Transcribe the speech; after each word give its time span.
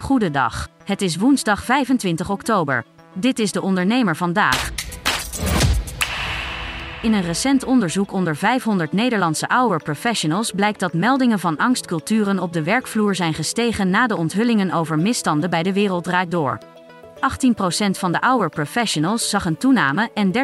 Goedendag. 0.00 0.68
Het 0.84 1.02
is 1.02 1.16
woensdag 1.16 1.64
25 1.64 2.30
oktober. 2.30 2.84
Dit 3.14 3.38
is 3.38 3.52
de 3.52 3.62
ondernemer 3.62 4.16
vandaag. 4.16 4.70
In 7.02 7.12
een 7.12 7.22
recent 7.22 7.64
onderzoek 7.64 8.12
onder 8.12 8.36
500 8.36 8.92
Nederlandse 8.92 9.44
hour 9.48 9.82
professionals 9.82 10.50
blijkt 10.50 10.80
dat 10.80 10.92
meldingen 10.92 11.38
van 11.38 11.56
angstculturen 11.56 12.38
op 12.38 12.52
de 12.52 12.62
werkvloer 12.62 13.14
zijn 13.14 13.34
gestegen 13.34 13.90
na 13.90 14.06
de 14.06 14.16
onthullingen 14.16 14.72
over 14.72 14.98
misstanden 14.98 15.50
bij 15.50 15.62
de 15.62 15.72
Wereld 15.72 16.04
Draait 16.04 16.30
Door. 16.30 16.58
18% 16.58 17.90
van 17.90 18.12
de 18.12 18.18
hour 18.20 18.48
professionals 18.48 19.28
zag 19.28 19.44
een 19.44 19.56
toename 19.56 20.10
en 20.14 20.32
30% 20.32 20.38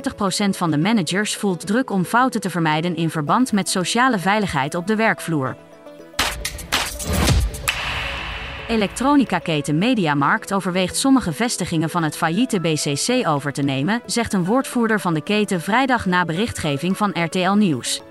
van 0.48 0.70
de 0.70 0.78
managers 0.78 1.36
voelt 1.36 1.66
druk 1.66 1.90
om 1.90 2.04
fouten 2.04 2.40
te 2.40 2.50
vermijden 2.50 2.96
in 2.96 3.10
verband 3.10 3.52
met 3.52 3.68
sociale 3.68 4.18
veiligheid 4.18 4.74
op 4.74 4.86
de 4.86 4.96
werkvloer. 4.96 5.56
Elektronica-keten 8.68 9.78
Mediamarkt 9.78 10.52
overweegt 10.52 10.96
sommige 10.96 11.32
vestigingen 11.32 11.90
van 11.90 12.02
het 12.02 12.16
failliete 12.16 12.60
BCC 12.60 13.26
over 13.26 13.52
te 13.52 13.62
nemen, 13.62 14.02
zegt 14.06 14.32
een 14.32 14.44
woordvoerder 14.44 15.00
van 15.00 15.14
de 15.14 15.22
keten 15.22 15.60
vrijdag 15.60 16.06
na 16.06 16.24
berichtgeving 16.24 16.96
van 16.96 17.24
RTL 17.24 17.52
Nieuws. 17.52 18.02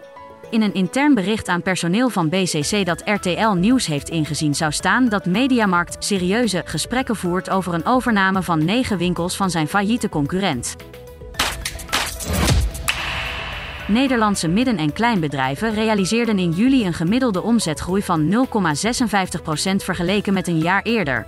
In 0.50 0.62
een 0.62 0.74
intern 0.74 1.14
bericht 1.14 1.48
aan 1.48 1.62
personeel 1.62 2.10
van 2.10 2.30
BCC 2.30 2.86
dat 2.86 3.02
RTL 3.06 3.54
Nieuws 3.54 3.86
heeft 3.86 4.10
ingezien 4.10 4.56
zou 4.56 4.72
staan 4.72 5.10
dat 5.10 5.26
Mediamarkt 5.26 6.04
serieuze 6.04 6.62
gesprekken 6.66 7.16
voert 7.16 7.50
over 7.50 7.74
een 7.74 7.86
overname 7.86 8.44
van 8.44 8.66
negen 8.66 8.98
winkels 8.98 9.36
van 9.36 9.50
zijn 9.50 9.68
failliete 9.68 10.10
concurrent. 10.10 10.76
Nederlandse 13.88 14.48
midden- 14.48 14.78
en 14.78 14.94
kleinbedrijven 14.94 15.74
realiseerden 15.74 16.40
in 16.40 16.52
juli 16.52 16.86
een 16.86 16.94
gemiddelde 16.94 17.42
omzetgroei 17.42 18.02
van 18.02 18.28
0,56% 18.30 19.84
vergeleken 19.84 20.34
met 20.34 20.48
een 20.48 20.60
jaar 20.60 20.82
eerder. 20.82 21.26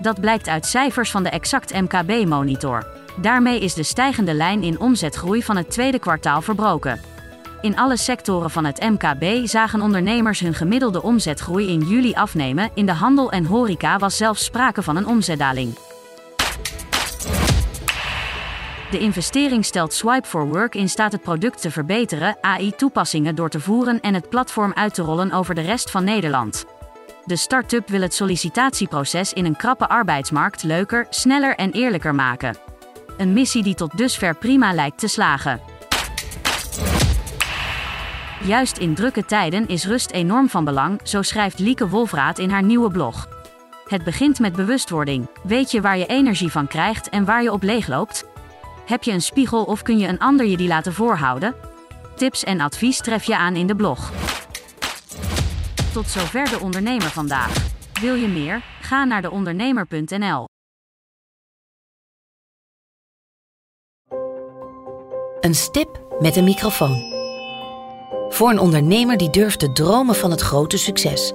Dat 0.00 0.20
blijkt 0.20 0.48
uit 0.48 0.66
cijfers 0.66 1.10
van 1.10 1.22
de 1.22 1.28
Exact 1.28 1.72
MKB-monitor. 1.74 2.86
Daarmee 3.20 3.60
is 3.60 3.74
de 3.74 3.82
stijgende 3.82 4.34
lijn 4.34 4.62
in 4.62 4.80
omzetgroei 4.80 5.42
van 5.42 5.56
het 5.56 5.70
tweede 5.70 5.98
kwartaal 5.98 6.42
verbroken. 6.42 7.00
In 7.60 7.76
alle 7.76 7.96
sectoren 7.96 8.50
van 8.50 8.64
het 8.64 8.80
MKB 8.80 9.46
zagen 9.46 9.80
ondernemers 9.80 10.40
hun 10.40 10.54
gemiddelde 10.54 11.02
omzetgroei 11.02 11.68
in 11.68 11.80
juli 11.80 12.14
afnemen. 12.14 12.70
In 12.74 12.86
de 12.86 12.92
handel 12.92 13.30
en 13.30 13.44
horeca 13.44 13.98
was 13.98 14.16
zelfs 14.16 14.44
sprake 14.44 14.82
van 14.82 14.96
een 14.96 15.06
omzetdaling. 15.06 15.85
De 18.90 18.98
investering 18.98 19.64
stelt 19.64 19.92
Swipe 19.92 20.26
for 20.26 20.48
Work 20.48 20.74
in 20.74 20.88
staat 20.88 21.12
het 21.12 21.22
product 21.22 21.60
te 21.60 21.70
verbeteren, 21.70 22.36
AI-toepassingen 22.40 23.34
door 23.34 23.48
te 23.48 23.60
voeren 23.60 24.00
en 24.00 24.14
het 24.14 24.28
platform 24.28 24.72
uit 24.74 24.94
te 24.94 25.02
rollen 25.02 25.32
over 25.32 25.54
de 25.54 25.60
rest 25.60 25.90
van 25.90 26.04
Nederland. 26.04 26.64
De 27.24 27.36
start-up 27.36 27.88
wil 27.88 28.00
het 28.00 28.14
sollicitatieproces 28.14 29.32
in 29.32 29.44
een 29.44 29.56
krappe 29.56 29.88
arbeidsmarkt 29.88 30.62
leuker, 30.62 31.06
sneller 31.10 31.54
en 31.54 31.72
eerlijker 31.72 32.14
maken. 32.14 32.56
Een 33.16 33.32
missie 33.32 33.62
die 33.62 33.74
tot 33.74 33.96
dusver 33.96 34.36
prima 34.36 34.72
lijkt 34.72 34.98
te 34.98 35.08
slagen. 35.08 35.60
Juist 38.42 38.76
in 38.76 38.94
drukke 38.94 39.24
tijden 39.24 39.68
is 39.68 39.86
rust 39.86 40.10
enorm 40.10 40.48
van 40.48 40.64
belang, 40.64 41.00
zo 41.02 41.22
schrijft 41.22 41.58
Lieke 41.58 41.88
Wolfraat 41.88 42.38
in 42.38 42.50
haar 42.50 42.62
nieuwe 42.62 42.90
blog. 42.90 43.28
Het 43.84 44.04
begint 44.04 44.38
met 44.38 44.52
bewustwording. 44.52 45.28
Weet 45.42 45.70
je 45.70 45.80
waar 45.80 45.98
je 45.98 46.06
energie 46.06 46.50
van 46.50 46.66
krijgt 46.66 47.08
en 47.08 47.24
waar 47.24 47.42
je 47.42 47.52
op 47.52 47.62
leegloopt? 47.62 48.24
Heb 48.86 49.02
je 49.02 49.12
een 49.12 49.22
spiegel 49.22 49.64
of 49.64 49.82
kun 49.82 49.98
je 49.98 50.08
een 50.08 50.18
ander 50.18 50.46
je 50.46 50.56
die 50.56 50.68
laten 50.68 50.92
voorhouden? 50.92 51.54
Tips 52.16 52.44
en 52.44 52.60
advies 52.60 52.98
tref 53.00 53.24
je 53.24 53.36
aan 53.36 53.56
in 53.56 53.66
de 53.66 53.76
blog. 53.76 54.12
Tot 55.92 56.08
zover 56.08 56.50
de 56.50 56.60
ondernemer 56.60 57.10
vandaag. 57.10 57.54
Wil 58.00 58.14
je 58.14 58.28
meer? 58.28 58.62
Ga 58.80 59.04
naar 59.04 59.22
deondernemer.nl. 59.22 60.44
Een 65.40 65.54
stip 65.54 66.00
met 66.20 66.36
een 66.36 66.44
microfoon. 66.44 67.14
Voor 68.28 68.50
een 68.50 68.58
ondernemer 68.58 69.16
die 69.16 69.30
durft 69.30 69.58
te 69.58 69.72
dromen 69.72 70.14
van 70.14 70.30
het 70.30 70.40
grote 70.40 70.78
succes. 70.78 71.32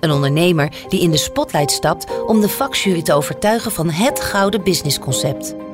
Een 0.00 0.10
ondernemer 0.10 0.72
die 0.88 1.00
in 1.00 1.10
de 1.10 1.16
spotlight 1.16 1.70
stapt 1.70 2.24
om 2.26 2.40
de 2.40 2.48
vakjury 2.48 3.02
te 3.02 3.12
overtuigen 3.12 3.72
van 3.72 3.90
het 3.90 4.20
gouden 4.20 4.62
businessconcept. 4.62 5.63